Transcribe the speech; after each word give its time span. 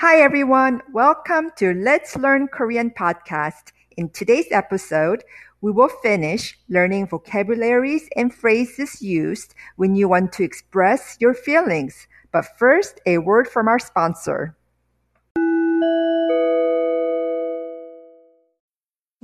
Hi 0.00 0.20
everyone, 0.20 0.82
welcome 0.92 1.52
to 1.56 1.72
Let's 1.72 2.16
Learn 2.16 2.48
Korean 2.48 2.90
podcast. 2.90 3.72
In 3.96 4.10
today's 4.10 4.48
episode, 4.50 5.24
we 5.62 5.72
will 5.72 5.88
finish 5.88 6.58
learning 6.68 7.06
vocabularies 7.06 8.06
and 8.14 8.32
phrases 8.32 9.00
used 9.00 9.54
when 9.76 9.96
you 9.96 10.06
want 10.06 10.34
to 10.34 10.44
express 10.44 11.16
your 11.18 11.32
feelings. 11.32 12.08
But 12.30 12.58
first, 12.58 13.00
a 13.06 13.16
word 13.16 13.48
from 13.48 13.68
our 13.68 13.78
sponsor. 13.78 14.54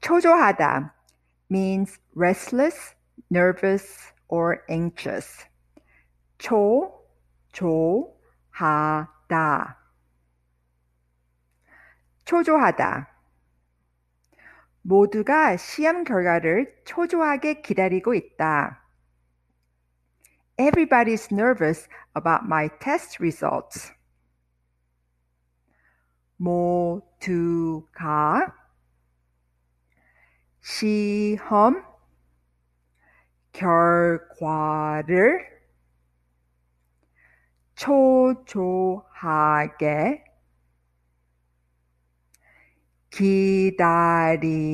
초조하다 0.00 0.94
means 1.50 1.98
restless, 2.14 2.94
nervous, 3.30 4.12
or 4.28 4.62
anxious. 4.70 5.46
초, 6.38 6.92
조, 7.52 8.16
하 8.50 9.08
다. 9.28 9.78
초조하다. 12.24 13.08
모두가 14.82 15.56
시험 15.56 16.04
결과를 16.04 16.74
초조하게 16.84 17.62
기다리고 17.62 18.14
있다. 18.14 18.82
Everybody's 20.58 21.32
nervous 21.32 21.88
about 22.14 22.44
my 22.44 22.68
test 22.78 23.18
results. 23.20 23.92
모두가 26.36 27.86
시험 30.60 31.84
결과를 33.52 35.46
초조하게 37.76 39.44
기다리고 43.10 44.66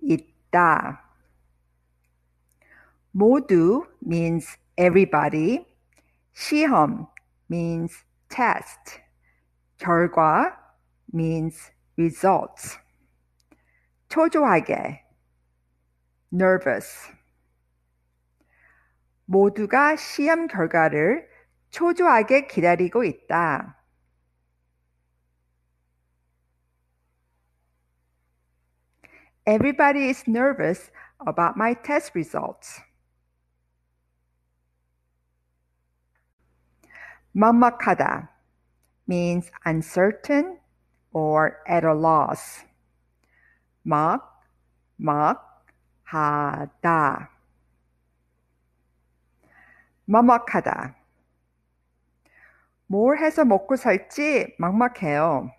있다. 0.00 1.04
모두 3.12 3.86
means 4.04 4.58
everybody. 4.76 5.66
시험 6.32 7.06
means 7.50 8.04
test. 8.30 9.02
결과 9.76 10.56
means 11.12 11.72
results. 11.98 12.78
초조하게 14.08 15.04
nervous. 16.32 17.12
모두가 19.26 19.96
시험 19.96 20.48
결과를 20.48 21.28
초조하게 21.70 22.46
기다리고 22.46 23.04
있다. 23.04 23.76
Everybody 29.46 30.08
is 30.08 30.24
nervous 30.28 30.90
about 31.26 31.56
my 31.56 31.74
test 31.74 32.12
results. 32.14 32.80
막막하다 37.33 38.29
means 39.07 39.51
uncertain 39.65 40.59
or 41.11 41.57
at 41.67 41.85
a 41.85 41.93
loss. 41.93 42.65
막, 43.83 44.41
막, 44.97 45.65
하다. 46.03 47.29
막막하다. 50.05 50.95
뭘 52.87 53.17
해서 53.17 53.43
먹고 53.43 53.75
살지 53.75 54.55
막막해요. 54.59 55.51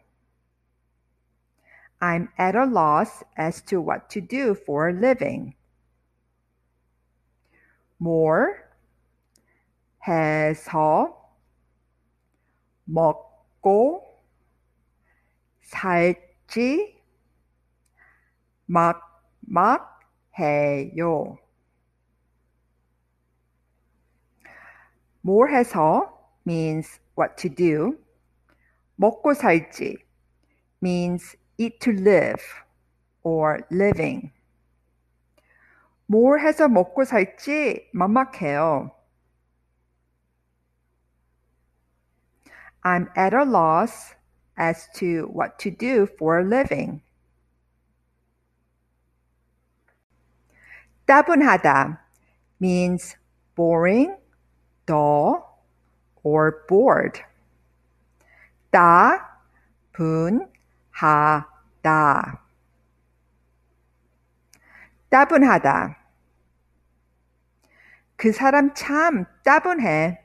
I'm 1.98 2.28
at 2.38 2.56
a 2.56 2.64
loss 2.64 3.24
as 3.38 3.62
to 3.62 3.80
what 3.80 4.08
to 4.10 4.20
do 4.20 4.54
for 4.54 4.88
a 4.88 4.94
living. 4.94 5.56
뭘 7.96 8.62
해서 10.06 11.19
먹고 12.91 14.03
살지 15.61 16.99
막막해요. 20.33 21.37
뭘 25.21 25.53
해서 25.53 26.31
means 26.45 26.99
what 27.17 27.35
to 27.37 27.49
do. 27.53 27.97
먹고 28.95 29.33
살지 29.33 29.97
means 30.83 31.37
eat 31.57 31.79
to 31.79 31.93
live 31.93 32.43
or 33.23 33.61
living. 33.71 34.31
뭘 36.07 36.41
해서 36.41 36.67
먹고 36.67 37.05
살지 37.05 37.89
막막해요. 37.93 38.91
I'm 42.84 43.08
at 43.16 43.34
a 43.34 43.44
loss 43.44 44.14
as 44.56 44.88
to 44.96 45.28
what 45.32 45.58
to 45.60 45.70
do 45.70 46.06
for 46.18 46.38
a 46.38 46.44
living. 46.44 47.02
따분하다 51.06 51.98
means 52.60 53.16
boring, 53.54 54.16
dull, 54.86 55.42
or 56.22 56.64
bored. 56.68 57.22
따, 58.70 59.40
분, 59.92 60.50
하다. 60.90 62.40
따분하다. 65.08 65.96
그 68.16 68.32
사람 68.32 68.74
참 68.74 69.24
따분해. 69.44 70.19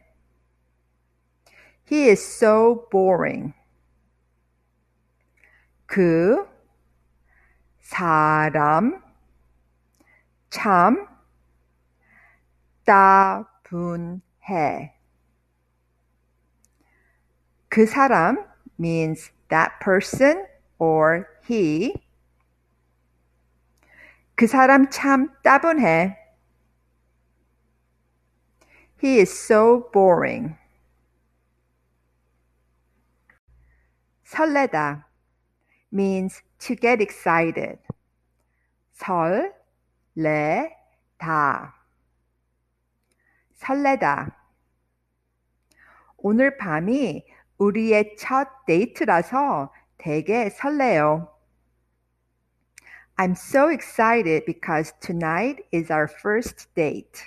He 1.86 2.09
is 2.09 2.24
so 2.24 2.88
boring. 2.90 3.53
그 5.86 6.47
사람 7.80 9.03
참 10.50 11.08
따분해. 12.86 14.22
그 17.69 17.86
사람 17.86 18.46
means 18.80 19.31
that 19.50 19.80
person 19.81 20.46
or 20.80 21.28
he. 21.47 21.94
그 24.36 24.47
사람 24.47 24.90
참 24.90 25.30
따분해. 25.44 26.18
He 29.01 29.19
is 29.19 29.31
so 29.31 29.89
boring. 29.92 30.57
설레다 34.25 35.07
means 35.92 36.42
to 36.60 36.75
get 36.75 37.01
excited. 37.01 37.80
설, 38.92 39.54
레, 40.16 40.75
다. 41.18 41.75
설레다. 43.54 44.38
오늘 46.18 46.57
밤이 46.57 47.25
우리의 47.57 48.16
첫 48.18 48.48
데이트라서 48.66 49.72
되게 49.98 50.50
설레요. 50.50 51.28
I'm 53.18 53.31
so 53.33 53.69
excited 53.69 54.45
because 54.45 54.94
tonight 55.00 55.63
is 55.72 55.92
our 55.92 56.07
first 56.07 56.74
date. 56.74 57.22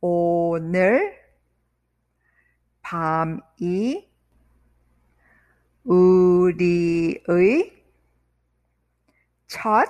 오늘 0.00 1.16
밤이 2.82 4.05
우리의 5.87 7.71
첫 9.47 9.87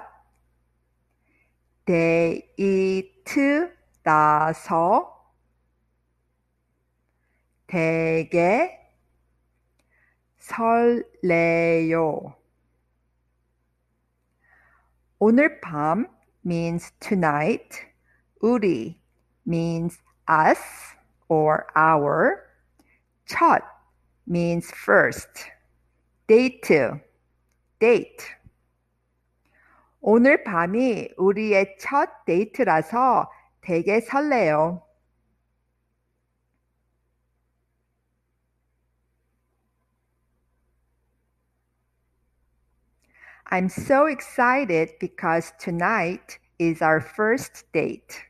데이트라서 1.85 3.73
되게 7.65 8.79
설레요. 10.37 12.35
오늘 15.17 15.59
밤 15.61 16.05
means 16.45 16.91
tonight. 16.99 17.87
우리 18.39 19.01
means 19.47 19.99
us 20.29 20.61
or 21.27 21.65
our. 21.75 22.43
첫 23.25 23.63
means 24.27 24.71
first. 24.71 25.56
데이트, 26.26 27.00
date. 27.78 28.26
오늘 30.00 30.42
밤이 30.44 31.10
우리의 31.16 31.76
첫 31.78 32.24
데이트라서 32.24 33.30
되게 33.60 34.00
설레요. 34.00 34.82
I'm 43.52 43.68
so 43.68 44.06
excited 44.06 44.98
because 44.98 45.52
tonight 45.58 46.38
is 46.58 46.82
our 46.82 47.00
first 47.00 47.70
date. 47.72 48.24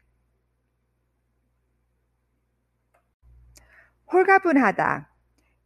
홀가분하다 4.12 5.06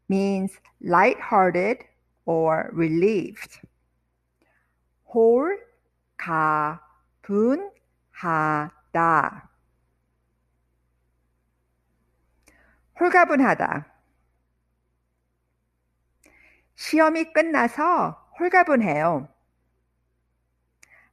means 0.08 0.60
light-hearted 0.80 1.84
or 2.24 2.70
relieved. 2.72 3.60
홀, 5.12 5.64
가, 6.16 6.80
분, 7.22 7.70
하다. 8.10 9.50
홀가분하다. 12.98 13.92
시험이 16.74 17.32
끝나서 17.32 18.12
홀가분해요. 18.38 19.28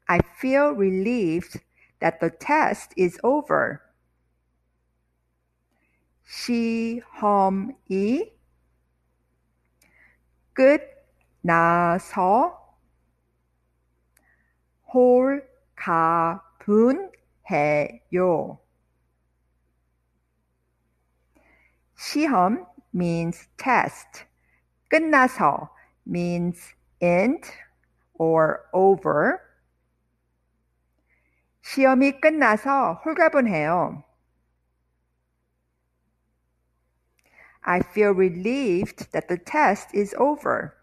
I 0.08 0.20
feel 0.38 0.76
relieved 0.76 1.60
that 2.00 2.20
the 2.20 2.32
test 2.38 2.94
is 2.98 3.18
over. 3.24 3.80
시험이 6.26 7.78
끝 10.54 10.97
나서 11.42 12.60
홀가분해요. 14.94 15.40
시험 21.96 22.66
means 22.94 23.48
test. 23.58 24.26
끝나서 24.90 25.70
means 26.06 26.76
end 27.02 27.50
or 28.14 28.60
over. 28.72 29.40
시험이 31.62 32.20
끝나서 32.20 33.02
홀가분해요. 33.06 34.04
I 37.66 37.80
feel 37.80 38.14
relieved 38.14 39.12
that 39.12 39.28
the 39.28 39.38
test 39.38 39.96
is 39.98 40.14
over. 40.20 40.76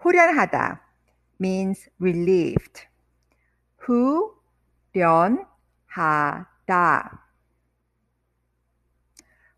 후련하다 0.00 0.80
means 1.40 1.90
relieved. 1.98 2.86
후련하다. 3.78 5.46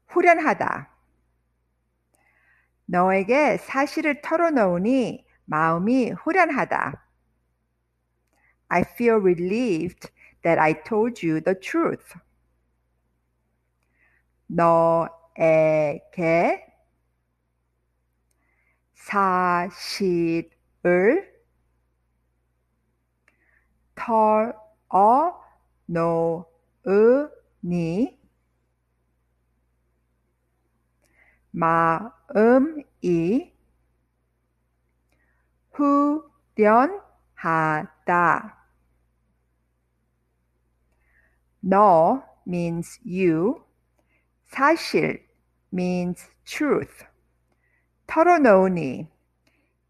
후련하다. 0.07 0.91
너에게 2.87 3.57
사실을 3.59 4.21
털어놓으니 4.21 5.25
마음이 5.45 6.11
후련하다. 6.11 7.07
I 8.69 8.83
feel 8.83 9.21
relieved 9.21 10.09
that 10.43 10.61
I 10.61 10.83
told 10.83 11.27
you 11.27 11.41
the 11.41 11.59
truth. 11.59 12.15
너에게 14.47 15.13
사실을 19.03 20.51
털어 23.95 25.43
놓으니 25.87 26.47
마음이 31.51 32.85
후련하다. 35.73 37.03
너 41.61 42.23
means 42.47 43.01
you. 43.05 43.65
사실 44.47 45.29
means 45.73 46.31
truth. 46.45 47.12
털어놓으니 48.12 49.08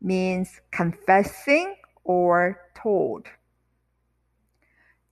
means 0.02 0.62
confessing 0.72 1.76
or 2.04 2.56
told. 2.74 3.30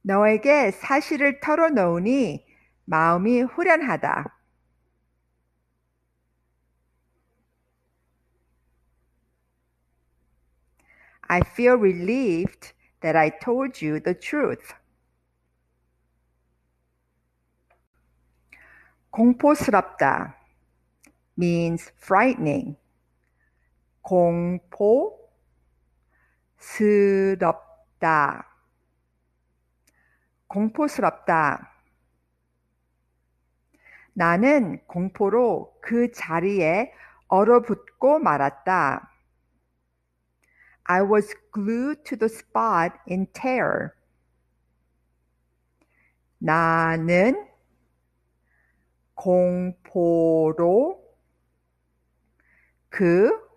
너에게 0.02 0.72
사실을 0.72 1.40
털어놓으니 1.40 2.46
마음이 2.86 3.42
후련하다. 3.42 4.36
I 11.28 11.42
feel 11.42 11.76
relieved 11.76 12.74
that 13.02 13.18
I 13.18 13.32
told 13.40 13.84
you 13.84 14.00
the 14.00 14.14
truth. 14.14 14.74
공포스럽다 19.10 20.36
means 21.38 21.92
frightening. 21.98 22.78
공포스럽다. 26.59 28.47
공포스럽다. 30.49 31.71
나는 34.13 34.85
공포로 34.89 35.79
그 35.81 36.11
자리에 36.11 36.93
얼어붙고 37.29 38.19
말았다. 38.19 39.09
I 40.83 41.03
was 41.03 41.33
glued 41.55 42.03
to 42.03 42.19
the 42.19 42.29
spot 42.29 42.99
in 43.09 43.29
terror. 43.33 43.91
나는 46.39 47.49
공포로 49.15 51.01
그 52.89 53.50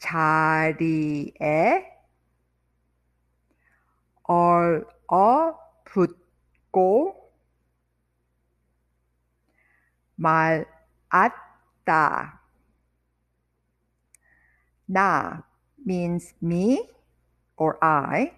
자리에 0.00 1.86
얼어 4.22 5.58
붙고 5.84 7.32
말았다. 10.16 10.70
나 14.86 15.44
means 15.86 16.34
me 16.42 16.90
or 17.56 17.76
I. 17.80 18.32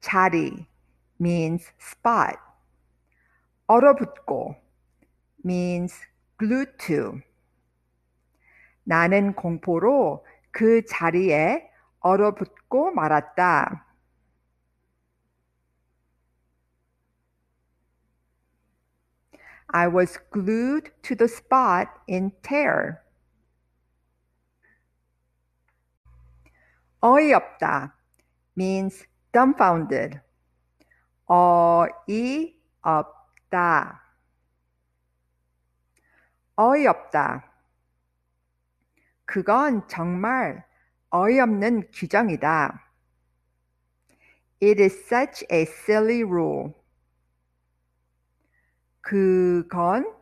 자리 0.00 0.66
means 1.20 1.72
spot. 1.80 2.38
얼어붙고 3.66 4.56
means 5.44 5.94
glued 6.38 6.76
to. 6.78 7.20
나는 8.84 9.34
공포로 9.34 10.24
그 10.56 10.86
자리에 10.86 11.70
얼어붙고 12.00 12.92
말았다. 12.92 13.84
I 19.66 19.86
was 19.88 20.18
glued 20.32 20.92
to 21.02 21.14
the 21.14 21.28
spot 21.28 21.90
in 22.08 22.30
terror. 22.40 23.02
어이없다 27.02 27.94
means 28.56 29.06
dumbfounded. 29.32 30.22
어이없다. 31.28 32.56
어이없다. 36.56 37.55
그건 39.26 39.86
정말 39.88 40.64
어이없는 41.10 41.90
규정이다. 41.92 42.82
It 44.62 44.80
is 44.82 44.94
such 45.04 45.44
a 45.52 45.62
silly 45.62 46.22
rule. 46.22 46.72
그건 49.02 50.14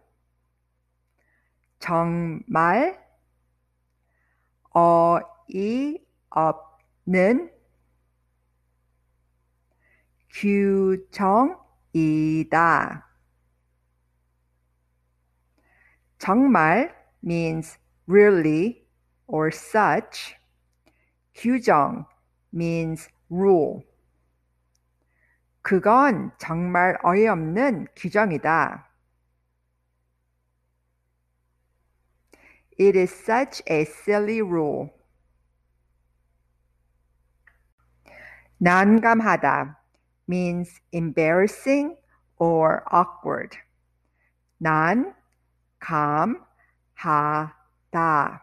정말 1.79 2.99
어이없는 4.73 6.01
규정이다. 11.91 13.09
정말 16.19 16.95
means 17.23 17.79
really 18.07 18.84
or 19.28 19.52
such. 19.52 20.36
규정 21.36 22.06
means 22.52 23.08
rule. 23.30 23.84
그건 25.62 26.32
정말 26.40 26.98
어이없는 27.04 27.88
규정이다. 27.96 28.90
It 32.80 32.98
is 32.98 33.12
such 33.12 33.62
a 33.70 33.82
silly 33.82 34.42
rule. 34.42 34.90
난감하다 38.58 39.78
means 40.28 40.82
embarrassing 40.92 41.96
or 42.38 42.84
awkward. 42.92 43.58
난, 44.58 45.14
감, 45.80 46.46
하다. 46.96 48.43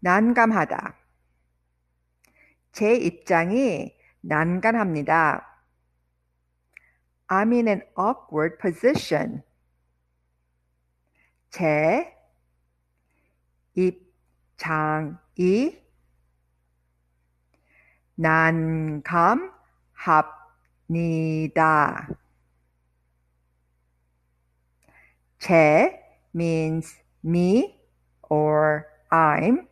난감하다. 0.00 0.96
제 2.72 2.94
입장이 2.94 3.96
난감합니다. 4.20 5.44
I'm 7.28 7.52
in 7.52 7.68
an 7.68 7.82
awkward 7.96 8.58
position. 8.58 9.42
제 11.50 12.14
입장이 13.74 15.08
난감합니다. 18.14 19.58
제 25.38 26.02
means 26.34 26.96
me 27.24 27.80
or 28.28 28.84
I'm. 29.10 29.67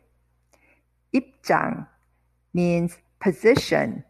입장 1.12 1.86
means 2.54 2.98
position. 3.22 4.04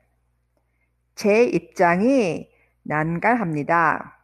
제 1.15 1.45
입장이 1.45 2.49
난감합니다. 2.83 4.19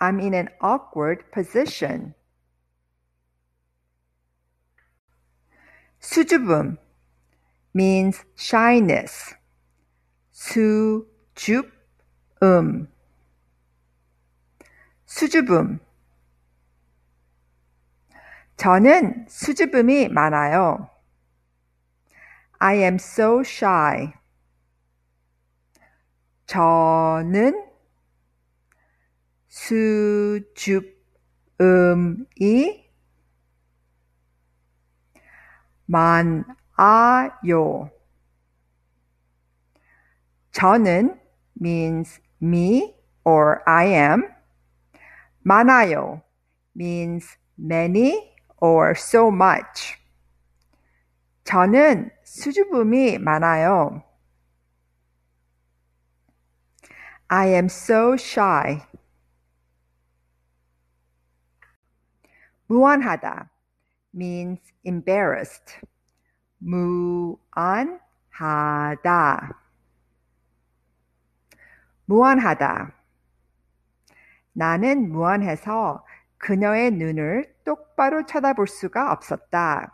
I'm 0.00 0.20
in 0.20 0.34
an 0.34 0.48
awkward 0.62 1.30
position. 1.32 2.14
수줍음 6.00 6.78
means 7.74 8.24
shyness. 8.36 9.34
수줍음 10.32 11.68
수줍음 15.06 15.80
저는 18.63 19.25
수줍음이 19.27 20.07
많아요. 20.07 20.89
I 22.59 22.77
am 22.77 22.95
so 22.95 23.41
shy. 23.41 24.13
저는 26.45 27.61
수줍음이 29.49 30.45
많아요. 35.85 37.91
저는 40.53 41.19
means 41.59 42.21
me 42.41 42.95
or 43.25 43.61
I 43.65 43.87
am. 43.87 44.23
많아요 45.41 46.21
means 46.73 47.37
many 47.57 48.32
or 48.63 48.95
so 48.95 49.27
much. 49.27 49.97
저는 51.43 52.09
수줍음이 52.23 53.17
많아요. 53.17 54.01
I 57.27 57.49
am 57.49 57.65
so 57.65 58.13
shy. 58.13 58.81
무안하다 62.67 63.49
means 64.15 64.61
embarrassed. 64.85 65.81
무안하다. 66.59 67.99
무안하다. 72.05 72.93
나는 74.53 75.11
무안해서 75.11 76.05
그녀의 76.43 76.91
눈을 76.91 77.55
똑바로 77.63 78.25
쳐다볼 78.25 78.67
수가 78.67 79.13
없었다. 79.13 79.93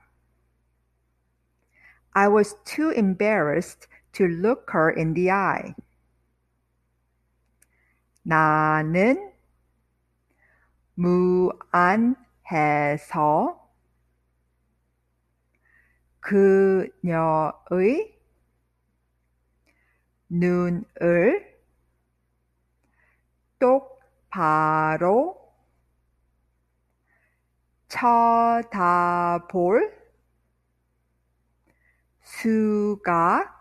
I 2.14 2.28
was 2.28 2.58
too 2.64 2.92
embarrassed 2.92 3.88
to 4.14 4.26
look 4.26 4.74
her 4.74 4.92
in 4.98 5.14
the 5.14 5.30
eye. 5.30 5.76
나는 8.24 9.32
무안해서 10.96 12.18
그녀의 16.20 16.90
눈을 20.30 21.60
똑바로 23.60 25.39
쳐다볼 27.90 29.94
수가 32.22 33.54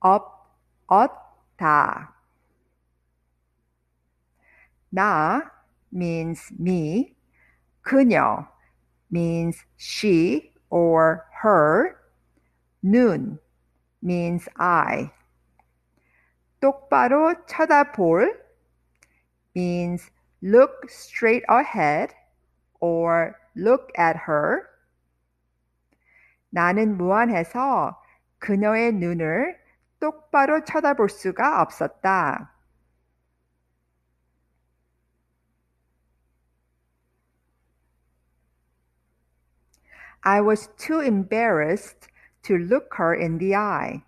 없었다. 0.00 2.14
나 4.90 5.52
means 5.92 6.52
me. 6.58 7.14
그녀 7.82 8.48
means 9.12 9.62
she 9.76 10.52
or 10.70 11.24
her. 11.42 11.96
눈 12.82 13.38
means 14.02 14.48
I. 14.56 15.10
똑바로 16.60 17.34
쳐다볼 17.46 18.42
means 19.54 20.10
look 20.44 20.90
straight 20.90 21.42
ahead 21.48 22.14
or 22.78 23.34
look 23.56 23.90
at 23.98 24.16
her. 24.28 24.68
나는 26.50 26.98
무안해서 26.98 28.00
그녀의 28.38 28.92
눈을 28.92 29.58
똑바로 29.98 30.62
쳐다볼 30.62 31.08
수가 31.08 31.62
없었다. 31.62 32.50
I 40.26 40.40
was 40.40 40.68
too 40.76 41.00
embarrassed 41.00 42.08
to 42.42 42.56
look 42.56 42.96
her 42.98 43.14
in 43.14 43.38
the 43.38 43.54
eye. 43.54 44.04